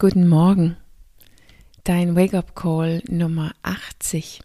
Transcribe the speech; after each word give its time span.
Guten 0.00 0.28
Morgen, 0.28 0.78
dein 1.84 2.16
Wake-up-Call 2.16 3.02
Nummer 3.10 3.52
80 3.62 4.40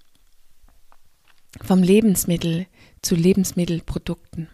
vom 1.63 1.81
Lebensmittel 1.81 2.67
zu 3.01 3.16
Lebensmittelprodukten. 3.16 4.50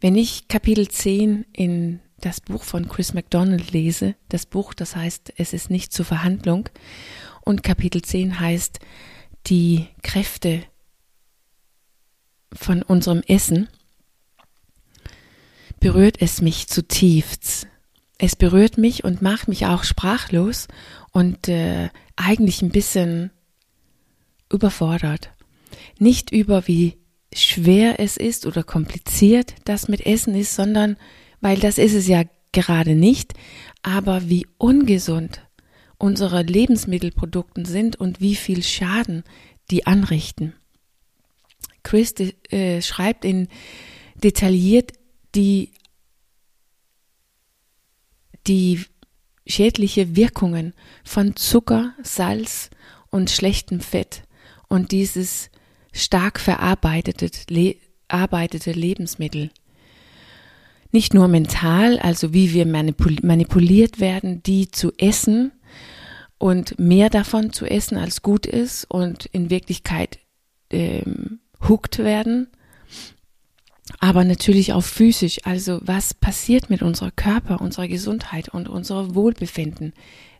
Wenn 0.00 0.16
ich 0.16 0.48
Kapitel 0.48 0.88
10 0.88 1.46
in 1.52 2.00
das 2.18 2.40
Buch 2.40 2.64
von 2.64 2.88
Chris 2.88 3.14
MacDonald 3.14 3.70
lese, 3.70 4.16
das 4.30 4.46
Buch, 4.46 4.74
das 4.74 4.96
heißt, 4.96 5.32
es 5.36 5.52
ist 5.52 5.70
nicht 5.70 5.92
zur 5.92 6.06
Verhandlung, 6.06 6.68
und 7.42 7.62
Kapitel 7.62 8.02
10 8.02 8.40
heißt 8.40 8.80
die 9.46 9.86
Kräfte 10.02 10.64
von 12.52 12.82
unserem 12.82 13.22
Essen, 13.28 13.68
berührt 15.78 16.20
es 16.20 16.42
mich 16.42 16.66
zutiefst 16.66 17.68
es 18.24 18.36
berührt 18.36 18.78
mich 18.78 19.04
und 19.04 19.22
macht 19.22 19.48
mich 19.48 19.66
auch 19.66 19.84
sprachlos 19.84 20.68
und 21.12 21.48
äh, 21.48 21.90
eigentlich 22.16 22.62
ein 22.62 22.70
bisschen 22.70 23.30
überfordert. 24.50 25.30
Nicht 25.98 26.32
über 26.32 26.66
wie 26.66 26.96
schwer 27.34 28.00
es 28.00 28.16
ist 28.16 28.46
oder 28.46 28.62
kompliziert 28.62 29.54
das 29.64 29.88
mit 29.88 30.06
Essen 30.06 30.34
ist, 30.34 30.54
sondern 30.54 30.96
weil 31.40 31.58
das 31.58 31.78
ist 31.78 31.94
es 31.94 32.06
ja 32.06 32.22
gerade 32.52 32.94
nicht, 32.94 33.34
aber 33.82 34.28
wie 34.28 34.46
ungesund 34.56 35.42
unsere 35.98 36.42
Lebensmittelprodukte 36.42 37.66
sind 37.66 37.96
und 37.96 38.20
wie 38.20 38.36
viel 38.36 38.62
Schaden 38.62 39.24
die 39.70 39.86
anrichten. 39.86 40.54
Chris 41.82 42.14
äh, 42.50 42.80
schreibt 42.82 43.24
in 43.24 43.48
detailliert 44.14 44.92
die 45.34 45.70
die 48.46 48.84
schädliche 49.46 50.16
Wirkungen 50.16 50.74
von 51.04 51.36
Zucker, 51.36 51.94
Salz 52.02 52.70
und 53.10 53.30
schlechtem 53.30 53.80
Fett 53.80 54.22
und 54.68 54.92
dieses 54.92 55.50
stark 55.92 56.40
verarbeitete 56.40 57.30
le 57.48 57.76
arbeitete 58.08 58.72
Lebensmittel. 58.72 59.50
Nicht 60.92 61.14
nur 61.14 61.26
mental, 61.26 61.98
also 61.98 62.32
wie 62.32 62.52
wir 62.52 62.66
manipuliert 62.66 63.98
werden, 63.98 64.42
die 64.42 64.70
zu 64.70 64.92
essen 64.98 65.52
und 66.38 66.78
mehr 66.78 67.10
davon 67.10 67.52
zu 67.52 67.66
essen 67.66 67.96
als 67.96 68.22
gut 68.22 68.46
ist 68.46 68.84
und 68.90 69.26
in 69.26 69.50
Wirklichkeit 69.50 70.18
ähm, 70.70 71.40
hooked 71.68 71.98
werden, 71.98 72.48
aber 74.04 74.22
natürlich 74.22 74.74
auch 74.74 74.82
physisch. 74.84 75.38
Also 75.44 75.80
was 75.82 76.12
passiert 76.12 76.68
mit 76.68 76.82
unserem 76.82 77.16
Körper, 77.16 77.62
unserer 77.62 77.88
Gesundheit 77.88 78.50
und 78.50 78.68
unserem 78.68 79.14
Wohlbefinden, 79.14 79.94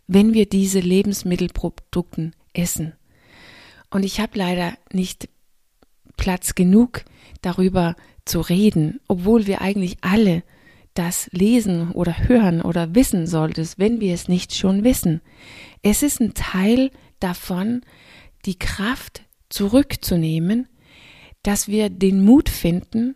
wenn 0.05 0.35
wir 0.35 0.45
diese 0.45 0.79
Lebensmittelprodukte 0.79 2.29
essen. 2.53 2.93
Und 3.89 4.05
ich 4.05 4.19
habe 4.19 4.37
leider 4.37 4.73
nicht 4.93 5.29
Platz 6.15 6.53
genug 6.53 7.05
darüber 7.41 7.95
zu 8.23 8.41
reden, 8.41 8.99
obwohl 9.07 9.47
wir 9.47 9.61
eigentlich 9.61 9.97
alle 10.01 10.43
das 10.93 11.27
lesen 11.31 11.89
oder 11.89 12.27
hören 12.27 12.61
oder 12.61 12.93
wissen 12.93 13.25
solltest, 13.25 13.79
wenn 13.79 13.99
wir 13.99 14.13
es 14.13 14.27
nicht 14.27 14.53
schon 14.53 14.83
wissen. 14.83 15.21
Es 15.81 16.03
ist 16.03 16.21
ein 16.21 16.35
Teil 16.35 16.91
davon, 17.19 17.81
die 18.45 18.59
Kraft 18.59 19.23
zurückzunehmen, 19.49 20.67
dass 21.41 21.67
wir 21.67 21.89
den 21.89 22.23
Mut 22.23 22.47
finden, 22.47 23.15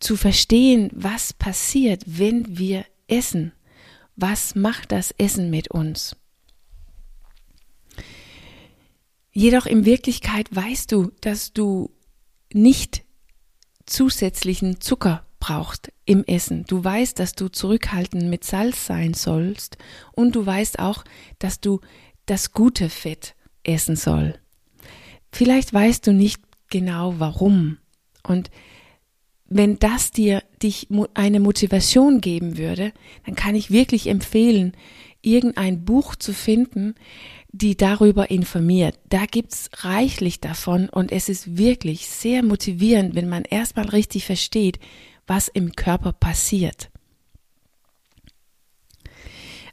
zu 0.00 0.16
verstehen, 0.16 0.90
was 0.92 1.32
passiert, 1.32 2.02
wenn 2.06 2.58
wir 2.58 2.84
essen. 3.06 3.52
Was 4.16 4.54
macht 4.54 4.92
das 4.92 5.12
Essen 5.18 5.50
mit 5.50 5.70
uns? 5.70 6.16
Jedoch 9.32 9.66
in 9.66 9.84
Wirklichkeit 9.84 10.48
weißt 10.50 10.90
du, 10.90 11.12
dass 11.20 11.52
du 11.52 11.90
nicht 12.52 13.04
zusätzlichen 13.86 14.80
Zucker 14.80 15.24
brauchst 15.38 15.92
im 16.04 16.24
Essen. 16.24 16.64
Du 16.66 16.82
weißt, 16.82 17.18
dass 17.18 17.34
du 17.34 17.48
zurückhaltend 17.48 18.24
mit 18.24 18.44
Salz 18.44 18.86
sein 18.86 19.14
sollst 19.14 19.78
und 20.12 20.34
du 20.34 20.44
weißt 20.44 20.78
auch, 20.80 21.04
dass 21.38 21.60
du 21.60 21.80
das 22.26 22.52
gute 22.52 22.90
Fett 22.90 23.34
essen 23.62 23.96
soll. 23.96 24.38
Vielleicht 25.30 25.72
weißt 25.72 26.06
du 26.06 26.12
nicht 26.12 26.42
genau 26.68 27.18
warum. 27.18 27.78
Und 28.22 28.50
wenn 29.48 29.78
das 29.78 30.10
dir 30.10 30.42
dich 30.62 30.88
eine 31.14 31.40
Motivation 31.40 32.20
geben 32.20 32.58
würde, 32.58 32.92
dann 33.24 33.34
kann 33.34 33.54
ich 33.54 33.70
wirklich 33.70 34.06
empfehlen, 34.08 34.72
irgendein 35.22 35.84
Buch 35.84 36.14
zu 36.14 36.32
finden, 36.32 36.94
die 37.50 37.76
darüber 37.76 38.30
informiert. 38.30 38.98
Da 39.08 39.24
gibt's 39.24 39.70
reichlich 39.78 40.40
davon 40.40 40.88
und 40.88 41.12
es 41.12 41.28
ist 41.28 41.56
wirklich 41.56 42.08
sehr 42.08 42.42
motivierend, 42.42 43.14
wenn 43.14 43.28
man 43.28 43.44
erstmal 43.44 43.88
richtig 43.88 44.26
versteht, 44.26 44.78
was 45.26 45.48
im 45.48 45.74
Körper 45.74 46.12
passiert. 46.12 46.90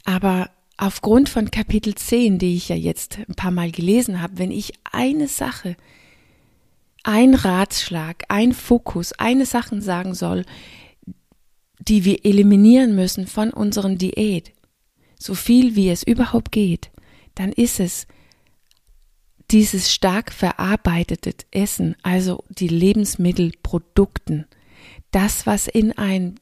Aber 0.04 0.50
aufgrund 0.78 1.28
von 1.28 1.50
Kapitel 1.50 1.94
10, 1.94 2.38
die 2.38 2.56
ich 2.56 2.68
ja 2.68 2.76
jetzt 2.76 3.18
ein 3.28 3.34
paar 3.34 3.50
Mal 3.50 3.70
gelesen 3.70 4.22
habe, 4.22 4.38
wenn 4.38 4.50
ich 4.50 4.72
eine 4.90 5.28
Sache 5.28 5.76
ein 7.06 7.34
Ratschlag, 7.34 8.24
ein 8.28 8.52
Fokus, 8.52 9.12
eine 9.12 9.46
Sache 9.46 9.80
sagen 9.80 10.14
soll, 10.14 10.44
die 11.78 12.04
wir 12.04 12.24
eliminieren 12.24 12.96
müssen 12.96 13.28
von 13.28 13.52
unseren 13.52 13.96
Diät, 13.96 14.52
so 15.18 15.34
viel 15.34 15.76
wie 15.76 15.88
es 15.88 16.02
überhaupt 16.02 16.50
geht, 16.50 16.90
dann 17.36 17.52
ist 17.52 17.78
es 17.78 18.08
dieses 19.52 19.92
stark 19.92 20.32
verarbeitete 20.32 21.32
Essen, 21.52 21.94
also 22.02 22.42
die 22.48 22.66
Lebensmittelprodukten, 22.66 24.46
das, 25.12 25.46
was 25.46 25.68
in 25.68 25.96
ein 25.96 26.40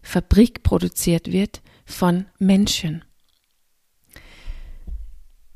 Fabrik 0.00 0.62
produziert 0.62 1.32
wird 1.32 1.60
von 1.84 2.26
Menschen. 2.38 3.04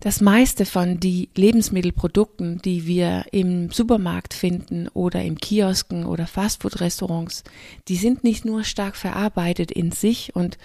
Das 0.00 0.20
meiste 0.20 0.64
von 0.64 1.00
die 1.00 1.28
Lebensmittelprodukten, 1.34 2.62
die 2.62 2.86
wir 2.86 3.24
im 3.32 3.70
Supermarkt 3.72 4.32
finden 4.32 4.86
oder 4.88 5.24
im 5.24 5.38
Kiosken 5.38 6.06
oder 6.06 6.28
Fastfood-Restaurants, 6.28 7.42
die 7.88 7.96
sind 7.96 8.22
nicht 8.22 8.44
nur 8.44 8.62
stark 8.62 8.94
verarbeitet 8.94 9.72
in 9.72 9.90
sich 9.90 10.36
und 10.36 10.56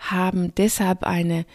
haben 0.00 0.52
deshalb 0.56 1.04
eine 1.04 1.46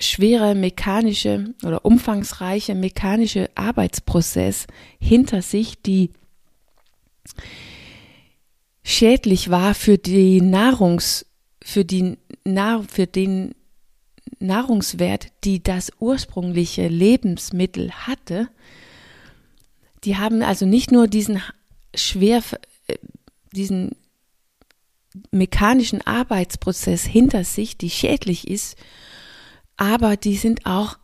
schwere 0.00 0.56
mechanische 0.56 1.54
oder 1.62 1.84
umfangreiche 1.84 2.74
mechanische 2.74 3.48
Arbeitsprozess 3.54 4.66
hinter 4.98 5.42
sich, 5.42 5.80
die 5.80 6.10
schädlich 8.82 9.50
war 9.50 9.74
für 9.74 9.96
die 9.96 10.40
Nahrungs, 10.40 11.26
für 11.62 11.84
die, 11.84 12.16
für 12.88 13.06
den 13.06 13.54
Nahrungswert, 14.40 15.28
die 15.44 15.62
das 15.62 15.92
ursprüngliche 16.00 16.88
Lebensmittel 16.88 17.92
hatte, 17.92 18.48
die 20.04 20.16
haben 20.16 20.42
also 20.42 20.66
nicht 20.66 20.90
nur 20.92 21.08
diesen 21.08 21.42
schwer, 21.94 22.42
äh, 22.86 22.96
diesen 23.52 23.92
mechanischen 25.30 26.00
Arbeitsprozess 26.06 27.04
hinter 27.04 27.44
sich, 27.44 27.76
die 27.76 27.90
schädlich 27.90 28.48
ist, 28.48 28.76
aber 29.76 30.16
die 30.16 30.36
sind 30.36 30.66
auch 30.66 30.98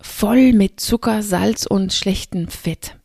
voll 0.00 0.52
mit 0.52 0.80
Zucker, 0.80 1.22
Salz 1.22 1.66
und 1.66 1.92
schlechtem 1.92 2.48
Fett. 2.48 2.96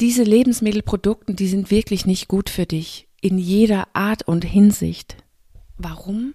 Diese 0.00 0.22
Lebensmittelprodukte, 0.22 1.34
die 1.34 1.48
sind 1.48 1.70
wirklich 1.70 2.06
nicht 2.06 2.28
gut 2.28 2.50
für 2.50 2.66
dich 2.66 3.08
in 3.20 3.38
jeder 3.38 3.88
Art 3.94 4.26
und 4.26 4.44
Hinsicht. 4.44 5.16
Warum? 5.76 6.34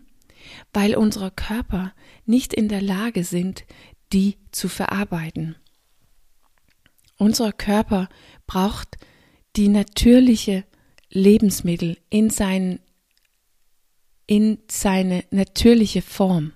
Weil 0.73 0.95
unsere 0.95 1.31
Körper 1.31 1.93
nicht 2.25 2.53
in 2.53 2.67
der 2.67 2.81
Lage 2.81 3.23
sind, 3.23 3.65
die 4.13 4.37
zu 4.51 4.69
verarbeiten. 4.69 5.55
Unser 7.17 7.51
Körper 7.51 8.09
braucht 8.45 8.97
die 9.55 9.67
natürliche 9.67 10.63
Lebensmittel 11.09 11.97
in, 12.09 12.29
sein, 12.29 12.79
in 14.27 14.59
seine 14.69 15.23
natürliche 15.31 16.01
Form. 16.01 16.53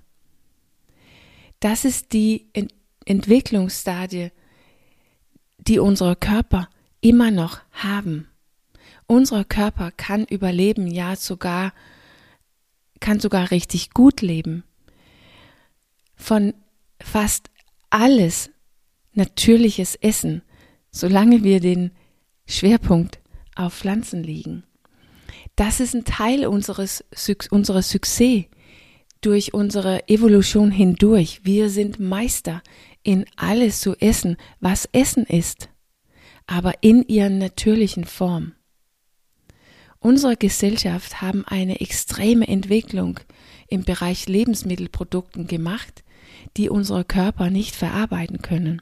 Das 1.60 1.86
ist 1.86 2.14
die 2.14 2.50
Ent 2.54 2.74
Entwicklungsstadie, 3.04 4.30
die 5.58 5.80
unsere 5.80 6.16
Körper 6.16 6.70
immer 7.02 7.32
noch 7.32 7.60
haben. 7.72 8.28
Unser 9.08 9.44
Körper 9.44 9.92
kann 9.92 10.26
überleben, 10.26 10.86
ja 10.86 11.16
sogar 11.16 11.74
kann 13.01 13.19
sogar 13.19 13.51
richtig 13.51 13.89
gut 13.89 14.21
leben. 14.21 14.63
Von 16.15 16.53
fast 17.01 17.50
alles 17.89 18.50
natürliches 19.13 19.95
Essen, 19.95 20.42
solange 20.92 21.44
wir 21.44 21.59
den 21.59 21.92
Schwerpunkt 22.48 23.19
auf 23.56 23.74
Pflanzen 23.74 24.24
legen. 24.24 24.63
Das 25.57 25.80
ist 25.81 25.94
ein 25.94 26.06
Teil 26.06 26.45
unseres, 26.48 27.03
unseres 27.50 27.94
Succès, 27.94 28.48
durch 29.19 29.53
unsere 29.53 30.07
Evolution 30.07 30.71
hindurch. 30.71 31.42
Wir 31.44 31.69
sind 31.69 32.00
Meister 32.00 32.63
in 33.03 33.25
alles 33.36 33.80
zu 33.80 33.95
essen, 33.98 34.38
was 34.59 34.89
Essen 34.92 35.25
ist, 35.25 35.69
aber 36.48 36.74
in 36.81 37.07
ihrer 37.07 37.30
natürlichen 37.30 38.06
Form. 38.06 38.53
Unsere 40.03 40.36
Gesellschaft 40.36 41.21
haben 41.21 41.45
eine 41.45 41.80
extreme 41.80 42.48
Entwicklung 42.48 43.19
im 43.68 43.83
Bereich 43.83 44.27
Lebensmittelprodukten 44.27 45.45
gemacht, 45.45 46.03
die 46.57 46.69
unsere 46.69 47.06
Körper 47.06 47.51
nicht 47.51 47.75
verarbeiten 47.75 48.42
können. 48.42 48.81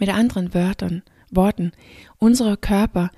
Mit 0.00 0.08
anderen 0.08 0.54
Wörtern, 0.54 1.02
Worten, 1.30 1.70
unser 2.18 2.56
Körper 2.56 3.12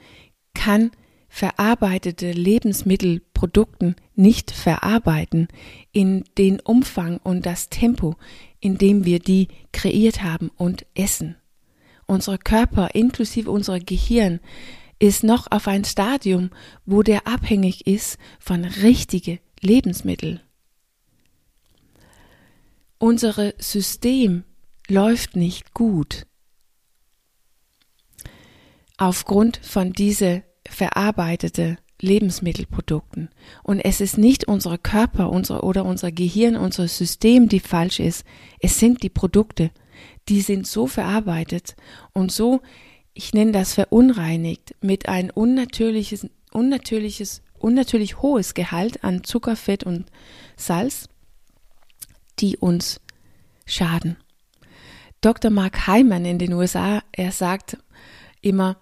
kann 0.53 0.91
verarbeitete 1.31 2.33
Lebensmittelprodukten 2.33 3.97
nicht 4.15 4.51
verarbeiten 4.51 5.49
in 5.91 6.25
den 6.37 6.61
Umfang 6.61 7.17
und 7.17 7.47
das 7.47 7.71
Tempo, 7.71 8.17
in 8.61 8.77
dem 8.77 9.07
wir 9.07 9.21
die 9.21 9.49
kreiert 9.73 10.23
haben 10.23 10.51
und 10.59 10.85
essen. 10.95 11.37
Unser 12.07 12.37
Körper 12.37 12.95
inklusive 12.95 13.51
unser 13.51 13.81
Gehirn 13.81 14.41
ist 15.07 15.25
noch 15.25 15.51
auf 15.51 15.69
ein 15.69 15.85
Stadium, 15.85 16.51
wo 16.87 17.03
der 17.03 17.27
abhängig 17.27 17.87
ist 17.87 18.19
von 18.39 18.65
richtige 18.65 19.41
Lebensmittel. 19.61 20.41
Unser 22.99 23.53
System 23.59 24.45
läuft 24.89 25.37
nicht 25.37 25.75
gut 25.75 26.27
aufgrund 28.97 29.57
von 29.59 29.93
diese 29.93 30.45
verarbeitete 30.69 31.79
Lebensmittelprodukten. 32.01 33.31
Und 33.63 33.81
es 33.81 34.01
ist 34.01 34.19
nicht 34.19 34.47
unser 34.47 34.79
Körper 34.79 35.31
unser, 35.31 35.65
oder 35.65 35.85
unser 35.85 36.13
Gehirn, 36.13 36.57
unser 36.57 36.89
System, 36.89 37.49
die 37.49 37.61
falsch 37.61 38.01
ist. 38.01 38.25
Es 38.61 38.79
sind 38.79 39.03
die 39.03 39.11
Produkte. 39.11 39.71
Die 40.29 40.41
sind 40.41 40.67
so 40.67 40.87
verarbeitet 40.87 41.77
und 42.13 42.33
so 42.33 42.61
ich 43.15 43.33
nenne 43.33 43.53
das 43.53 43.75
verunreinigt, 43.75 44.75
mit 44.81 45.09
ein 45.09 45.31
unnatürliches, 45.31 46.29
unnatürliches, 46.53 47.43
unnatürlich 47.59 48.21
hohes 48.21 48.55
Gehalt 48.55 49.05
an 49.05 49.23
Zucker, 49.25 49.57
Fett 49.57 49.85
und 49.85 50.11
Salz, 50.57 51.09
die 52.41 52.57
uns 52.57 53.01
schaden. 53.67 54.17
Dr. 55.21 55.51
Mark 55.51 55.87
Hyman 55.87 56.25
in 56.25 56.39
den 56.39 56.53
USA, 56.53 57.03
er 57.13 57.33
sagt 57.33 57.79
immer, 58.43 58.77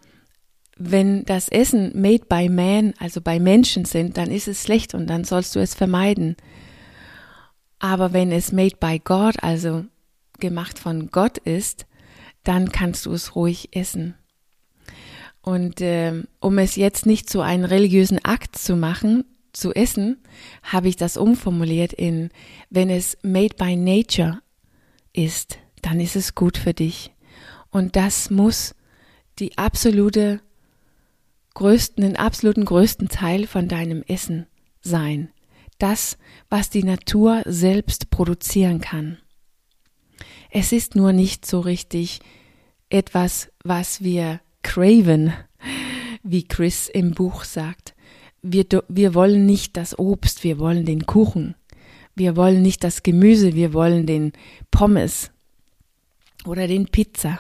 wenn 0.77 1.25
das 1.27 1.49
Essen 1.49 1.93
made 1.95 2.25
by 2.29 2.49
man, 2.49 2.95
also 2.99 3.21
bei 3.21 3.39
Menschen 3.39 3.85
sind, 3.85 4.17
dann 4.17 4.31
ist 4.31 4.49
es 4.49 4.65
schlecht 4.65 4.95
und 4.95 5.07
dann 5.07 5.25
sollst 5.25 5.55
du 5.55 5.61
es 5.61 5.75
vermeiden. 5.75 6.37
Aber 7.79 8.13
wenn 8.13 8.33
es 8.33 8.51
made 8.51 8.77
by 8.81 8.99
God, 8.99 9.43
also 9.43 9.85
gemacht 10.41 10.79
von 10.79 11.11
Gott 11.11 11.39
ist, 11.39 11.87
dann 12.43 12.73
kannst 12.73 13.07
du 13.07 13.13
es 13.13 13.37
ruhig 13.37 13.69
essen. 13.77 14.15
Und 15.43 15.81
äh, 15.81 16.23
um 16.41 16.59
es 16.59 16.77
jetzt 16.77 17.05
nicht 17.05 17.29
zu 17.29 17.41
einem 17.41 17.65
religiösen 17.65 18.25
Akt 18.25 18.57
zu 18.57 18.77
machen, 18.77 19.25
zu 19.53 19.75
essen, 19.75 20.19
habe 20.63 20.89
ich 20.89 20.97
das 20.97 21.17
umformuliert 21.17 21.93
in, 21.93 22.31
wenn 22.71 22.89
es 22.89 23.19
made 23.23 23.55
by 23.57 23.77
nature 23.77 24.41
ist, 25.13 25.59
dann 25.83 26.01
ist 26.01 26.17
es 26.17 26.35
gut 26.35 26.57
für 26.57 26.73
dich. 26.73 27.13
Und 27.71 27.97
das 27.97 28.31
muss 28.31 28.75
die 29.39 29.59
absolute 29.59 30.41
größten, 31.55 32.03
den 32.03 32.17
absoluten 32.17 32.65
größten 32.65 33.09
Teil 33.09 33.47
von 33.47 33.69
deinem 33.69 34.03
Essen 34.03 34.47
sein. 34.81 35.31
Das, 35.79 36.17
was 36.49 36.71
die 36.71 36.85
Natur 36.85 37.43
selbst 37.45 38.11
produzieren 38.11 38.81
kann. 38.81 39.19
Es 40.51 40.71
ist 40.73 40.95
nur 40.95 41.13
nicht 41.13 41.45
so 41.45 41.61
richtig 41.61 42.21
etwas, 42.89 43.51
was 43.65 44.03
wir 44.03 44.41
craven, 44.63 45.33
wie 46.23 46.45
Chris 46.45 46.89
im 46.89 47.13
Buch 47.13 47.45
sagt. 47.45 47.95
Wir, 48.43 48.65
wir 48.89 49.15
wollen 49.15 49.47
nicht 49.47 49.77
das 49.77 49.99
Obst, 49.99 50.45
wir 50.45 50.59
wollen 50.59 50.85
den 50.85 51.07
Kuchen. 51.07 51.55
Wir 52.15 52.37
wollen 52.37 52.63
nicht 52.63 52.85
das 52.85 53.03
Gemüse, 53.03 53.55
wir 53.55 53.73
wollen 53.73 54.07
den 54.07 54.33
Pommes 54.71 55.31
oder 56.45 56.67
den 56.67 56.87
Pizza. 56.87 57.39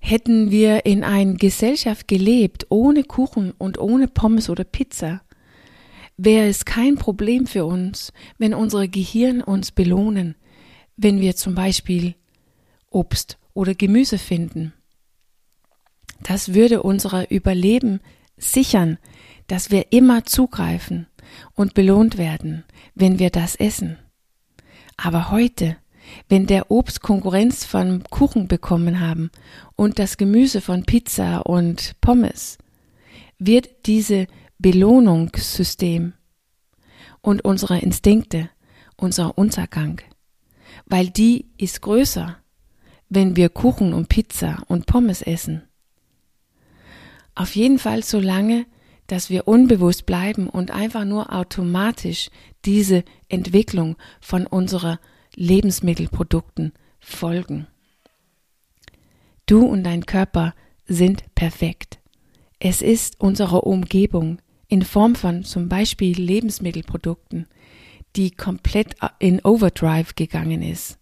Hätten 0.00 0.50
wir 0.50 0.86
in 0.86 1.02
einer 1.02 1.34
Gesellschaft 1.34 2.08
gelebt 2.08 2.66
ohne 2.68 3.04
Kuchen 3.04 3.52
und 3.56 3.78
ohne 3.78 4.06
Pommes 4.06 4.50
oder 4.50 4.64
Pizza, 4.64 5.22
wäre 6.16 6.46
es 6.46 6.64
kein 6.64 6.96
Problem 6.96 7.46
für 7.46 7.64
uns, 7.64 8.12
wenn 8.38 8.54
unsere 8.54 8.88
Gehirn 8.88 9.40
uns 9.40 9.72
belohnen, 9.72 10.36
wenn 10.96 11.20
wir 11.20 11.36
zum 11.36 11.54
Beispiel 11.54 12.14
Obst 12.90 13.38
oder 13.54 13.74
Gemüse 13.74 14.18
finden. 14.18 14.72
Das 16.22 16.54
würde 16.54 16.82
unser 16.82 17.30
Überleben 17.30 18.00
sichern, 18.36 18.98
dass 19.46 19.70
wir 19.70 19.92
immer 19.92 20.24
zugreifen 20.24 21.06
und 21.54 21.74
belohnt 21.74 22.18
werden, 22.18 22.64
wenn 22.94 23.18
wir 23.18 23.30
das 23.30 23.56
essen. 23.56 23.98
Aber 24.96 25.30
heute, 25.30 25.76
wenn 26.28 26.46
der 26.46 26.70
Obst 26.70 27.02
Konkurrenz 27.02 27.64
von 27.64 28.04
Kuchen 28.10 28.48
bekommen 28.48 29.00
haben 29.00 29.30
und 29.76 29.98
das 29.98 30.16
Gemüse 30.16 30.60
von 30.60 30.84
Pizza 30.84 31.40
und 31.46 32.00
Pommes, 32.00 32.58
wird 33.38 33.86
diese 33.86 34.26
Belohnungssystem 34.58 36.14
und 37.20 37.44
unsere 37.44 37.78
Instinkte 37.78 38.50
unser 38.96 39.36
Untergang, 39.36 40.00
weil 40.86 41.08
die 41.08 41.50
ist 41.58 41.82
größer, 41.82 42.36
wenn 43.08 43.36
wir 43.36 43.48
Kuchen 43.48 43.92
und 43.92 44.08
Pizza 44.08 44.62
und 44.68 44.86
Pommes 44.86 45.22
essen. 45.22 45.62
Auf 47.34 47.56
jeden 47.56 47.78
Fall 47.78 48.02
so 48.02 48.20
lange, 48.20 48.66
dass 49.06 49.28
wir 49.28 49.48
unbewusst 49.48 50.06
bleiben 50.06 50.48
und 50.48 50.70
einfach 50.70 51.04
nur 51.04 51.32
automatisch 51.32 52.30
diese 52.64 53.04
Entwicklung 53.28 53.96
von 54.20 54.46
unseren 54.46 54.98
Lebensmittelprodukten 55.34 56.72
folgen. 57.00 57.66
Du 59.46 59.66
und 59.66 59.84
dein 59.84 60.06
Körper 60.06 60.54
sind 60.86 61.34
perfekt. 61.34 61.98
Es 62.58 62.80
ist 62.80 63.20
unsere 63.20 63.62
Umgebung 63.62 64.38
in 64.68 64.82
Form 64.82 65.14
von 65.14 65.44
zum 65.44 65.68
Beispiel 65.68 66.18
Lebensmittelprodukten, 66.18 67.46
die 68.16 68.30
komplett 68.30 68.94
in 69.18 69.44
Overdrive 69.44 70.14
gegangen 70.14 70.62
ist, 70.62 70.98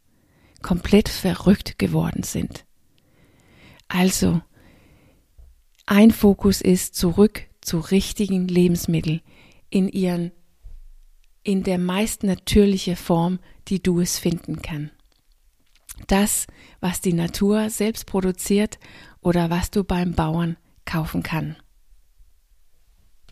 komplett 0.62 1.09
verrückt 1.09 1.78
geworden 1.78 2.23
sind. 2.23 2.64
Also, 3.87 4.40
ein 5.87 6.11
Fokus 6.11 6.61
ist 6.61 6.95
zurück 6.95 7.43
zu 7.61 7.79
richtigen 7.79 8.49
Lebensmitteln 8.49 9.21
in 9.71 9.89
ihren 9.89 10.33
in 11.45 11.65
der 11.65 11.79
meist 11.79 12.23
natürliche 12.23 12.95
Form, 12.95 13.41
die 13.67 13.83
du 13.83 14.01
es 14.01 14.19
finden 14.19 14.62
kann. 14.62 14.93
Das, 16.07 16.47
was 16.81 17.01
die 17.01 17.12
Natur 17.12 17.69
selbst 17.69 18.07
produziert 18.07 18.79
oder 19.21 19.51
was 19.51 19.71
du 19.71 19.83
beim 19.85 20.15
Bauern 20.15 20.57
kaufen 20.85 21.23
kann. 21.23 21.57